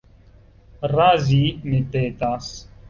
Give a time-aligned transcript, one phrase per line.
[0.93, 2.51] Razi, mi petas.